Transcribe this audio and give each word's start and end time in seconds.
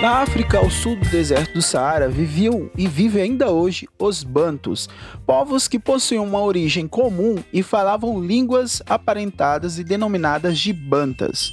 Na 0.00 0.18
África, 0.18 0.58
ao 0.58 0.70
sul 0.70 0.94
do 0.94 1.08
deserto 1.08 1.54
do 1.54 1.62
Saara, 1.62 2.06
viviam 2.06 2.70
e 2.76 2.86
vivem 2.86 3.22
ainda 3.22 3.50
hoje 3.50 3.88
os 3.98 4.22
Bantus, 4.22 4.90
povos 5.26 5.66
que 5.66 5.78
possuíam 5.78 6.22
uma 6.22 6.42
origem 6.42 6.86
comum 6.86 7.42
e 7.50 7.62
falavam 7.62 8.22
línguas 8.22 8.82
aparentadas 8.86 9.78
e 9.78 9.84
denominadas 9.84 10.58
de 10.58 10.70
Bantas. 10.70 11.50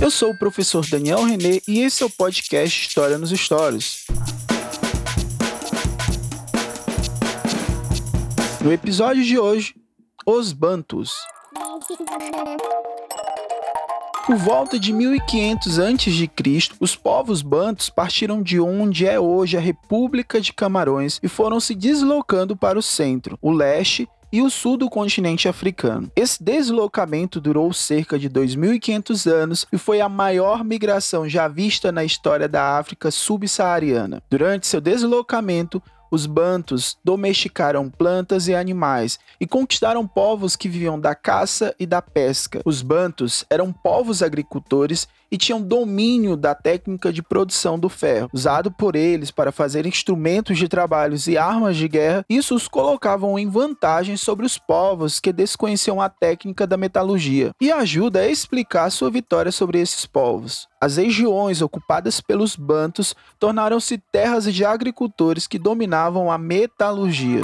Eu 0.00 0.12
sou 0.12 0.30
o 0.30 0.38
professor 0.38 0.86
Daniel 0.86 1.24
René 1.24 1.60
e 1.66 1.80
esse 1.80 2.04
é 2.04 2.06
o 2.06 2.10
podcast 2.10 2.86
História 2.86 3.18
nos 3.18 3.30
Stories. 3.30 4.06
No 8.60 8.72
episódio 8.72 9.24
de 9.24 9.36
hoje, 9.36 9.74
os 10.30 10.52
Bantus. 10.52 11.14
Por 14.26 14.36
volta 14.36 14.78
de 14.78 14.92
1500 14.92 15.78
a.C., 15.78 16.30
os 16.78 16.94
povos 16.94 17.40
bantus 17.40 17.88
partiram 17.88 18.42
de 18.42 18.60
onde 18.60 19.06
é 19.06 19.18
hoje 19.18 19.56
a 19.56 19.60
República 19.60 20.38
de 20.38 20.52
Camarões 20.52 21.18
e 21.22 21.28
foram 21.28 21.58
se 21.58 21.74
deslocando 21.74 22.54
para 22.54 22.78
o 22.78 22.82
centro, 22.82 23.38
o 23.40 23.50
leste 23.50 24.06
e 24.30 24.42
o 24.42 24.50
sul 24.50 24.76
do 24.76 24.90
continente 24.90 25.48
africano. 25.48 26.12
Esse 26.14 26.44
deslocamento 26.44 27.40
durou 27.40 27.72
cerca 27.72 28.18
de 28.18 28.28
2.500 28.28 29.32
anos 29.32 29.66
e 29.72 29.78
foi 29.78 30.02
a 30.02 30.10
maior 30.10 30.62
migração 30.62 31.26
já 31.26 31.48
vista 31.48 31.90
na 31.90 32.04
história 32.04 32.46
da 32.46 32.76
África 32.76 33.10
subsaariana. 33.10 34.22
Durante 34.28 34.66
seu 34.66 34.82
deslocamento, 34.82 35.82
os 36.10 36.26
bantus 36.26 36.96
domesticaram 37.04 37.88
plantas 37.90 38.48
e 38.48 38.54
animais 38.54 39.18
e 39.40 39.46
conquistaram 39.46 40.06
povos 40.06 40.56
que 40.56 40.68
viviam 40.68 40.98
da 40.98 41.14
caça 41.14 41.74
e 41.78 41.86
da 41.86 42.02
pesca. 42.02 42.60
Os 42.64 42.82
bantus 42.82 43.44
eram 43.50 43.72
povos 43.72 44.22
agricultores 44.22 45.08
e 45.30 45.36
tinham 45.36 45.60
domínio 45.60 46.36
da 46.36 46.54
técnica 46.54 47.12
de 47.12 47.22
produção 47.22 47.78
do 47.78 47.88
ferro, 47.88 48.30
usado 48.32 48.70
por 48.70 48.96
eles 48.96 49.30
para 49.30 49.52
fazer 49.52 49.86
instrumentos 49.86 50.58
de 50.58 50.68
trabalhos 50.68 51.26
e 51.26 51.36
armas 51.36 51.76
de 51.76 51.86
guerra. 51.88 52.24
Isso 52.28 52.54
os 52.54 52.66
colocavam 52.66 53.38
em 53.38 53.48
vantagem 53.48 54.16
sobre 54.16 54.46
os 54.46 54.58
povos 54.58 55.20
que 55.20 55.32
desconheciam 55.32 56.00
a 56.00 56.08
técnica 56.08 56.66
da 56.66 56.76
metalurgia 56.76 57.52
e 57.60 57.70
ajuda 57.70 58.20
a 58.20 58.28
explicar 58.28 58.90
sua 58.90 59.10
vitória 59.10 59.52
sobre 59.52 59.80
esses 59.80 60.06
povos. 60.06 60.66
As 60.80 60.96
regiões 60.96 61.60
ocupadas 61.60 62.20
pelos 62.20 62.54
bantus 62.54 63.14
tornaram-se 63.36 63.98
terras 63.98 64.44
de 64.44 64.64
agricultores 64.64 65.48
que 65.48 65.58
dominavam 65.58 66.30
a 66.30 66.38
metalurgia. 66.38 67.42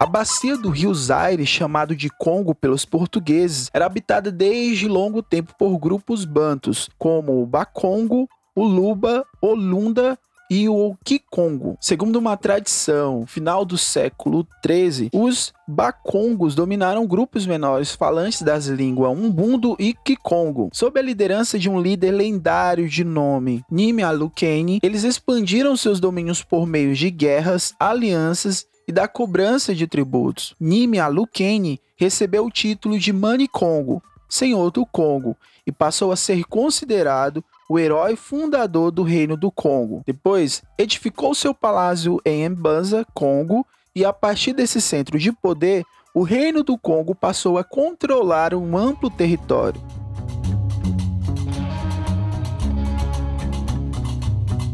A 0.00 0.04
bacia 0.04 0.58
do 0.58 0.68
rio 0.68 0.92
Zaire, 0.92 1.46
chamado 1.46 1.94
de 1.94 2.10
Congo 2.10 2.54
pelos 2.54 2.84
portugueses, 2.84 3.70
era 3.72 3.86
habitada 3.86 4.32
desde 4.32 4.88
longo 4.88 5.22
tempo 5.22 5.54
por 5.56 5.78
grupos 5.78 6.24
bantus, 6.24 6.90
como 6.98 7.40
o 7.40 7.46
Bakongo, 7.46 8.28
o 8.54 8.64
Luba, 8.64 9.24
o 9.40 9.54
Lunda 9.54 10.18
e 10.50 10.68
o 10.68 10.96
Kikongo. 11.04 11.76
Segundo 11.80 12.16
uma 12.16 12.36
tradição, 12.36 13.26
final 13.26 13.64
do 13.64 13.76
século 13.76 14.46
13, 14.62 15.10
os 15.12 15.52
Bakongos 15.68 16.54
dominaram 16.54 17.06
grupos 17.06 17.46
menores 17.46 17.92
falantes 17.92 18.42
das 18.42 18.66
línguas 18.66 19.10
Umbundo 19.12 19.76
e 19.78 19.92
Kikongo. 19.92 20.70
Sob 20.72 20.98
a 20.98 21.02
liderança 21.02 21.58
de 21.58 21.68
um 21.68 21.80
líder 21.80 22.12
lendário 22.12 22.88
de 22.88 23.02
nome 23.02 23.64
Nime 23.70 24.02
Alukene, 24.02 24.80
eles 24.82 25.04
expandiram 25.04 25.76
seus 25.76 25.98
domínios 26.00 26.42
por 26.42 26.66
meio 26.66 26.94
de 26.94 27.10
guerras, 27.10 27.74
alianças 27.78 28.66
e 28.86 28.92
da 28.92 29.08
cobrança 29.08 29.74
de 29.74 29.86
tributos. 29.86 30.54
Nime 30.60 30.98
Alukene 30.98 31.80
recebeu 31.96 32.46
o 32.46 32.50
título 32.50 32.98
de 32.98 33.12
Mani 33.12 33.48
Congo, 33.48 34.02
senhor 34.28 34.70
do 34.70 34.86
Congo, 34.86 35.36
e 35.66 35.72
passou 35.72 36.12
a 36.12 36.16
ser 36.16 36.44
considerado 36.44 37.44
o 37.68 37.78
herói 37.78 38.16
fundador 38.16 38.90
do 38.90 39.02
Reino 39.02 39.36
do 39.36 39.50
Congo. 39.50 40.02
Depois, 40.06 40.62
edificou 40.78 41.34
seu 41.34 41.54
palácio 41.54 42.20
em 42.24 42.48
Mbanza, 42.48 43.06
Congo, 43.12 43.66
e 43.94 44.04
a 44.04 44.12
partir 44.12 44.52
desse 44.52 44.80
centro 44.80 45.18
de 45.18 45.32
poder, 45.32 45.84
o 46.14 46.22
Reino 46.22 46.62
do 46.62 46.78
Congo 46.78 47.14
passou 47.14 47.58
a 47.58 47.64
controlar 47.64 48.54
um 48.54 48.76
amplo 48.76 49.10
território. 49.10 49.80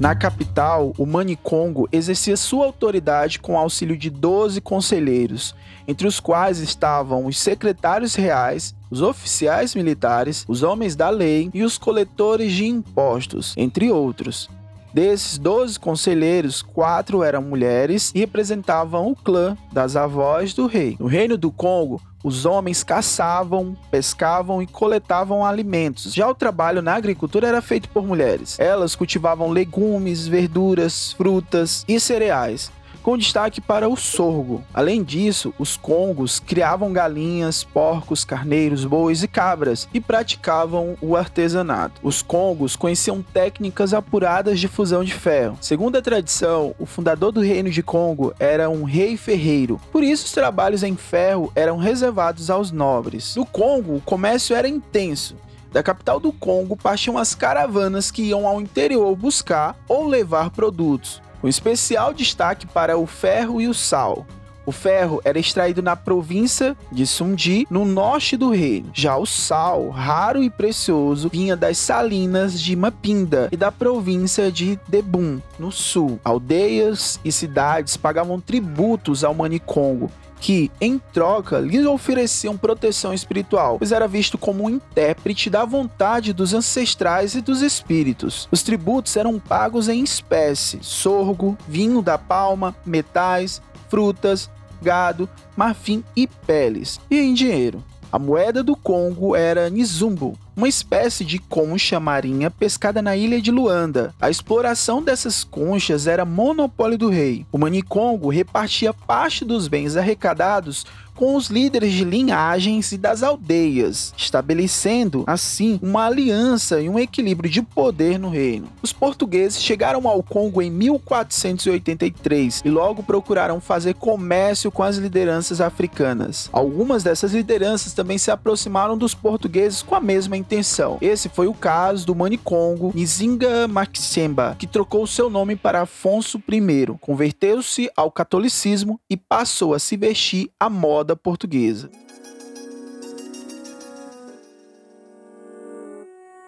Na 0.02 0.16
capital, 0.16 0.92
o 0.98 1.06
Manicongo 1.06 1.88
exercia 1.92 2.36
sua 2.36 2.66
autoridade 2.66 3.38
com 3.38 3.56
auxílio 3.56 3.96
de 3.96 4.10
12 4.10 4.60
conselheiros, 4.60 5.54
entre 5.86 6.08
os 6.08 6.18
quais 6.18 6.58
estavam 6.58 7.24
os 7.26 7.38
secretários 7.38 8.16
reais, 8.16 8.74
os 8.90 9.00
oficiais 9.00 9.76
militares, 9.76 10.44
os 10.48 10.64
homens 10.64 10.96
da 10.96 11.08
lei 11.08 11.50
e 11.54 11.62
os 11.62 11.78
coletores 11.78 12.52
de 12.52 12.66
impostos, 12.66 13.54
entre 13.56 13.92
outros. 13.92 14.50
Desses 14.92 15.38
12 15.38 15.80
conselheiros, 15.80 16.60
quatro 16.60 17.22
eram 17.22 17.40
mulheres 17.40 18.12
e 18.14 18.20
representavam 18.20 19.10
o 19.10 19.16
clã 19.16 19.56
das 19.72 19.96
avós 19.96 20.52
do 20.52 20.66
rei. 20.66 20.96
No 21.00 21.06
reino 21.06 21.38
do 21.38 21.50
Congo, 21.50 22.00
os 22.22 22.44
homens 22.44 22.84
caçavam, 22.84 23.76
pescavam 23.90 24.60
e 24.60 24.66
coletavam 24.66 25.44
alimentos. 25.44 26.12
Já 26.12 26.28
o 26.28 26.34
trabalho 26.34 26.82
na 26.82 26.94
agricultura 26.94 27.48
era 27.48 27.62
feito 27.62 27.88
por 27.88 28.06
mulheres. 28.06 28.58
Elas 28.60 28.94
cultivavam 28.94 29.50
legumes, 29.50 30.28
verduras, 30.28 31.12
frutas 31.12 31.84
e 31.88 31.98
cereais 31.98 32.70
com 33.02 33.18
destaque 33.18 33.60
para 33.60 33.88
o 33.88 33.96
sorgo. 33.96 34.62
Além 34.72 35.02
disso, 35.02 35.52
os 35.58 35.76
congos 35.76 36.40
criavam 36.40 36.92
galinhas, 36.92 37.64
porcos, 37.64 38.24
carneiros, 38.24 38.84
bois 38.84 39.22
e 39.22 39.28
cabras 39.28 39.88
e 39.92 40.00
praticavam 40.00 40.96
o 41.00 41.16
artesanato. 41.16 42.00
Os 42.02 42.22
congos 42.22 42.76
conheciam 42.76 43.22
técnicas 43.22 43.92
apuradas 43.92 44.60
de 44.60 44.68
fusão 44.68 45.02
de 45.02 45.12
ferro. 45.12 45.58
Segundo 45.60 45.96
a 45.96 46.02
tradição, 46.02 46.74
o 46.78 46.86
fundador 46.86 47.32
do 47.32 47.40
reino 47.40 47.70
de 47.70 47.82
Congo 47.82 48.32
era 48.38 48.70
um 48.70 48.84
rei 48.84 49.16
ferreiro, 49.16 49.80
por 49.90 50.02
isso 50.02 50.26
os 50.26 50.32
trabalhos 50.32 50.82
em 50.82 50.96
ferro 50.96 51.50
eram 51.54 51.76
reservados 51.76 52.48
aos 52.50 52.70
nobres. 52.70 53.34
No 53.34 53.44
Congo, 53.44 53.96
o 53.96 54.00
comércio 54.00 54.54
era 54.54 54.68
intenso. 54.68 55.36
Da 55.72 55.82
capital 55.82 56.20
do 56.20 56.32
Congo 56.32 56.76
partiam 56.76 57.16
as 57.16 57.34
caravanas 57.34 58.10
que 58.10 58.22
iam 58.22 58.46
ao 58.46 58.60
interior 58.60 59.16
buscar 59.16 59.74
ou 59.88 60.06
levar 60.06 60.50
produtos 60.50 61.22
com 61.42 61.48
especial 61.48 62.14
destaque 62.14 62.68
para 62.68 62.96
o 62.96 63.04
ferro 63.04 63.60
e 63.60 63.66
o 63.66 63.74
sal. 63.74 64.24
O 64.64 64.72
ferro 64.72 65.20
era 65.24 65.38
extraído 65.38 65.82
na 65.82 65.96
província 65.96 66.76
de 66.90 67.06
Sundi, 67.06 67.66
no 67.70 67.84
norte 67.84 68.36
do 68.36 68.50
reino. 68.50 68.90
Já 68.94 69.16
o 69.16 69.26
sal, 69.26 69.90
raro 69.90 70.42
e 70.42 70.48
precioso, 70.50 71.28
vinha 71.28 71.56
das 71.56 71.78
salinas 71.78 72.60
de 72.60 72.76
Mapinda 72.76 73.48
e 73.50 73.56
da 73.56 73.72
província 73.72 74.52
de 74.52 74.78
Debum, 74.88 75.40
no 75.58 75.72
sul. 75.72 76.20
Aldeias 76.24 77.18
e 77.24 77.32
cidades 77.32 77.96
pagavam 77.96 78.40
tributos 78.40 79.24
ao 79.24 79.34
Manicongo 79.34 80.10
que, 80.42 80.72
em 80.80 80.98
troca, 80.98 81.60
lhes 81.60 81.86
ofereciam 81.86 82.56
proteção 82.56 83.14
espiritual, 83.14 83.78
pois 83.78 83.92
era 83.92 84.08
visto 84.08 84.36
como 84.36 84.64
um 84.64 84.70
intérprete 84.70 85.48
da 85.48 85.64
vontade 85.64 86.32
dos 86.32 86.52
ancestrais 86.52 87.36
e 87.36 87.40
dos 87.40 87.62
espíritos. 87.62 88.48
Os 88.50 88.64
tributos 88.64 89.16
eram 89.16 89.38
pagos 89.38 89.88
em 89.88 90.02
espécie: 90.02 90.80
sorgo, 90.82 91.56
vinho 91.68 92.02
da 92.02 92.18
palma, 92.18 92.74
metais, 92.84 93.62
frutas, 93.92 94.48
gado, 94.80 95.28
marfim 95.54 96.02
e 96.16 96.26
peles, 96.26 96.98
e 97.10 97.18
em 97.20 97.34
dinheiro. 97.34 97.84
A 98.10 98.18
moeda 98.18 98.62
do 98.62 98.74
Congo 98.74 99.36
era 99.36 99.68
Nizumbo, 99.68 100.32
uma 100.56 100.68
espécie 100.68 101.24
de 101.24 101.38
concha 101.38 101.98
marinha 101.98 102.50
pescada 102.50 103.00
na 103.00 103.16
ilha 103.16 103.40
de 103.40 103.50
Luanda. 103.50 104.14
A 104.20 104.30
exploração 104.30 105.02
dessas 105.02 105.44
conchas 105.44 106.06
era 106.06 106.24
monopólio 106.24 106.98
do 106.98 107.08
rei. 107.08 107.46
O 107.50 107.58
Manicongo 107.58 108.28
repartia 108.28 108.92
parte 108.92 109.44
dos 109.44 109.68
bens 109.68 109.96
arrecadados 109.96 110.84
com 111.14 111.36
os 111.36 111.48
líderes 111.48 111.92
de 111.92 112.04
linhagens 112.04 112.90
e 112.92 112.98
das 112.98 113.22
aldeias, 113.22 114.14
estabelecendo 114.16 115.24
assim 115.26 115.78
uma 115.82 116.06
aliança 116.06 116.80
e 116.80 116.88
um 116.88 116.98
equilíbrio 116.98 117.50
de 117.50 117.62
poder 117.62 118.18
no 118.18 118.28
reino. 118.28 118.68
Os 118.82 118.92
portugueses 118.92 119.62
chegaram 119.62 120.08
ao 120.08 120.22
Congo 120.22 120.62
em 120.62 120.70
1483 120.70 122.62
e 122.64 122.70
logo 122.70 123.02
procuraram 123.02 123.60
fazer 123.60 123.94
comércio 123.94 124.70
com 124.70 124.82
as 124.82 124.96
lideranças 124.96 125.60
africanas. 125.60 126.48
Algumas 126.52 127.02
dessas 127.02 127.32
lideranças 127.32 127.92
também 127.92 128.18
se 128.18 128.30
aproximaram 128.30 128.96
dos 128.96 129.14
portugueses 129.14 129.82
com 129.82 129.94
a 129.94 130.00
mesma 130.00 130.36
intenção. 130.42 130.98
Esse 131.00 131.28
foi 131.28 131.46
o 131.46 131.54
caso 131.54 132.04
do 132.06 132.14
Manicongo 132.14 132.92
Nzinga 132.94 133.66
Maxemba, 133.66 134.56
que 134.58 134.66
trocou 134.66 135.06
seu 135.06 135.30
nome 135.30 135.56
para 135.56 135.82
Afonso 135.82 136.38
I, 136.38 136.86
converteu-se 137.00 137.90
ao 137.96 138.10
catolicismo 138.10 139.00
e 139.08 139.16
passou 139.16 139.72
a 139.72 139.78
se 139.78 139.96
vestir 139.96 140.50
à 140.60 140.68
moda 140.68 141.16
portuguesa. 141.16 141.90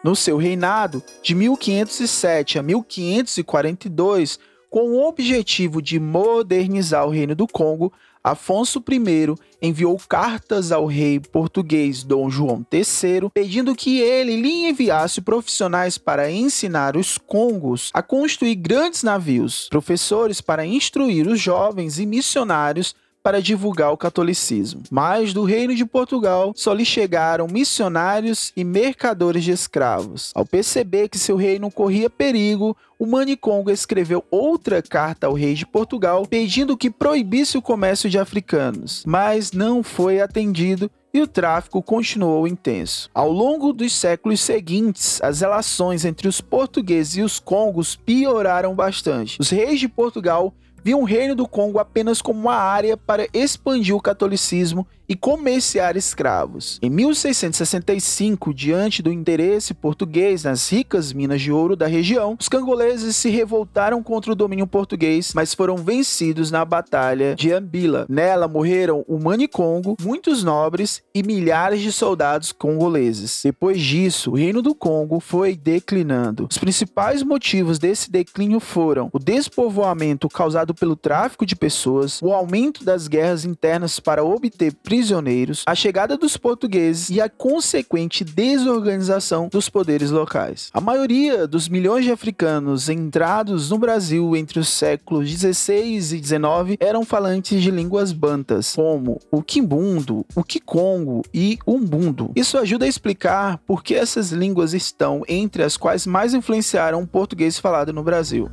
No 0.04 0.14
seu 0.14 0.36
reinado, 0.36 1.02
de 1.22 1.34
1507 1.34 2.58
a 2.58 2.62
1542, 2.62 4.38
com 4.74 4.90
o 4.90 5.06
objetivo 5.06 5.80
de 5.80 6.00
modernizar 6.00 7.06
o 7.06 7.10
Reino 7.10 7.32
do 7.36 7.46
Congo, 7.46 7.92
Afonso 8.24 8.82
I 8.90 9.34
enviou 9.62 9.96
cartas 10.08 10.72
ao 10.72 10.86
rei 10.86 11.20
português 11.20 12.02
Dom 12.02 12.28
João 12.28 12.66
III 12.72 13.30
pedindo 13.32 13.72
que 13.76 14.00
ele 14.00 14.34
lhe 14.34 14.68
enviasse 14.68 15.20
profissionais 15.20 15.96
para 15.96 16.28
ensinar 16.28 16.96
os 16.96 17.18
congos 17.18 17.92
a 17.94 18.02
construir 18.02 18.56
grandes 18.56 19.04
navios, 19.04 19.68
professores 19.70 20.40
para 20.40 20.66
instruir 20.66 21.28
os 21.28 21.38
jovens 21.38 22.00
e 22.00 22.06
missionários 22.06 22.96
para 23.24 23.40
divulgar 23.40 23.90
o 23.90 23.96
catolicismo. 23.96 24.82
Mas 24.90 25.32
do 25.32 25.44
reino 25.44 25.74
de 25.74 25.86
Portugal 25.86 26.52
só 26.54 26.74
lhe 26.74 26.84
chegaram 26.84 27.46
missionários 27.50 28.52
e 28.54 28.62
mercadores 28.62 29.42
de 29.42 29.50
escravos. 29.50 30.30
Ao 30.34 30.44
perceber 30.44 31.08
que 31.08 31.18
seu 31.18 31.34
reino 31.34 31.70
corria 31.70 32.10
perigo, 32.10 32.76
o 32.98 33.06
Manicongo 33.06 33.70
escreveu 33.70 34.22
outra 34.30 34.82
carta 34.82 35.26
ao 35.26 35.32
rei 35.32 35.54
de 35.54 35.64
Portugal 35.64 36.26
pedindo 36.26 36.76
que 36.76 36.90
proibisse 36.90 37.56
o 37.56 37.62
comércio 37.62 38.10
de 38.10 38.18
africanos, 38.18 39.02
mas 39.06 39.52
não 39.52 39.82
foi 39.82 40.20
atendido 40.20 40.90
e 41.12 41.22
o 41.22 41.26
tráfico 41.26 41.80
continuou 41.80 42.46
intenso. 42.46 43.08
Ao 43.14 43.30
longo 43.30 43.72
dos 43.72 43.94
séculos 43.94 44.40
seguintes, 44.40 45.22
as 45.22 45.40
relações 45.40 46.04
entre 46.04 46.28
os 46.28 46.40
portugueses 46.40 47.16
e 47.16 47.22
os 47.22 47.38
congos 47.38 47.96
pioraram 47.96 48.74
bastante. 48.74 49.40
Os 49.40 49.48
reis 49.48 49.80
de 49.80 49.88
Portugal 49.88 50.52
viam 50.84 51.00
o 51.00 51.04
Reino 51.04 51.34
do 51.34 51.48
Congo 51.48 51.78
apenas 51.78 52.20
como 52.20 52.38
uma 52.38 52.56
área 52.56 52.94
para 52.94 53.26
expandir 53.32 53.96
o 53.96 54.00
catolicismo 54.00 54.86
e 55.08 55.14
comerciar 55.14 55.96
escravos. 55.96 56.78
Em 56.82 56.90
1665, 56.90 58.52
diante 58.54 59.02
do 59.02 59.12
interesse 59.12 59.74
português 59.74 60.44
nas 60.44 60.70
ricas 60.70 61.12
minas 61.12 61.40
de 61.40 61.52
ouro 61.52 61.76
da 61.76 61.86
região, 61.86 62.36
os 62.40 62.48
cangoleses 62.48 63.16
se 63.16 63.28
revoltaram 63.28 64.02
contra 64.02 64.32
o 64.32 64.34
domínio 64.34 64.66
português, 64.66 65.32
mas 65.34 65.54
foram 65.54 65.76
vencidos 65.76 66.50
na 66.50 66.64
Batalha 66.64 67.34
de 67.34 67.52
Ambila. 67.52 68.06
Nela 68.08 68.48
morreram 68.48 69.04
o 69.06 69.18
Manicongo, 69.18 69.96
muitos 70.00 70.42
nobres 70.42 71.02
e 71.14 71.22
milhares 71.22 71.80
de 71.80 71.92
soldados 71.92 72.52
congoleses. 72.52 73.40
Depois 73.42 73.80
disso, 73.80 74.30
o 74.30 74.36
Reino 74.36 74.62
do 74.62 74.74
Congo 74.74 75.20
foi 75.20 75.56
declinando. 75.56 76.46
Os 76.50 76.58
principais 76.58 77.22
motivos 77.22 77.78
desse 77.78 78.10
declínio 78.10 78.60
foram 78.60 79.10
o 79.12 79.18
despovoamento 79.18 80.28
causado 80.28 80.74
pelo 80.74 80.96
tráfico 80.96 81.46
de 81.46 81.56
pessoas, 81.56 82.20
o 82.22 82.32
aumento 82.32 82.84
das 82.84 83.08
guerras 83.08 83.44
internas 83.44 84.00
para 84.00 84.24
obter 84.24 84.74
prisioneiros, 84.94 85.64
a 85.66 85.74
chegada 85.74 86.16
dos 86.16 86.36
portugueses 86.36 87.10
e 87.10 87.20
a 87.20 87.28
consequente 87.28 88.22
desorganização 88.22 89.48
dos 89.48 89.68
poderes 89.68 90.12
locais. 90.12 90.70
A 90.72 90.80
maioria 90.80 91.48
dos 91.48 91.68
milhões 91.68 92.04
de 92.04 92.12
africanos 92.12 92.88
entrados 92.88 93.70
no 93.70 93.78
Brasil 93.78 94.36
entre 94.36 94.60
os 94.60 94.68
séculos 94.68 95.28
16 95.28 96.12
e 96.12 96.20
19 96.20 96.76
eram 96.78 97.04
falantes 97.04 97.60
de 97.60 97.72
línguas 97.72 98.12
bantas, 98.12 98.76
como 98.76 99.18
o 99.32 99.42
quimbundo, 99.42 100.24
o 100.32 100.44
kikongo 100.44 101.22
e 101.34 101.58
umbundo. 101.66 102.30
Isso 102.36 102.56
ajuda 102.56 102.84
a 102.84 102.88
explicar 102.88 103.58
por 103.66 103.82
que 103.82 103.96
essas 103.96 104.30
línguas 104.30 104.74
estão 104.74 105.24
entre 105.28 105.64
as 105.64 105.76
quais 105.76 106.06
mais 106.06 106.34
influenciaram 106.34 107.02
o 107.02 107.06
português 107.06 107.58
falado 107.58 107.92
no 107.92 108.04
Brasil. 108.04 108.48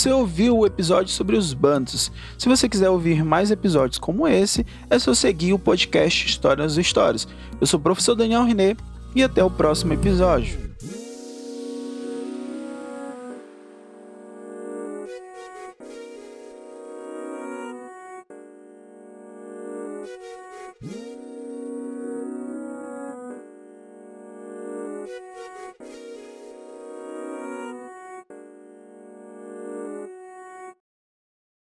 Você 0.00 0.10
ouviu 0.10 0.56
o 0.56 0.64
episódio 0.64 1.12
sobre 1.12 1.36
os 1.36 1.52
bantos. 1.52 2.10
Se 2.38 2.48
você 2.48 2.70
quiser 2.70 2.88
ouvir 2.88 3.22
mais 3.22 3.50
episódios 3.50 3.98
como 3.98 4.26
esse, 4.26 4.64
é 4.88 4.98
só 4.98 5.12
seguir 5.12 5.52
o 5.52 5.58
podcast 5.58 6.26
Histórias 6.26 6.78
e 6.78 6.80
Histórias. 6.80 7.28
Eu 7.60 7.66
sou 7.66 7.78
o 7.78 7.82
professor 7.82 8.14
Daniel 8.14 8.44
René 8.44 8.78
e 9.14 9.22
até 9.22 9.44
o 9.44 9.50
próximo 9.50 9.92
episódio. 9.92 10.58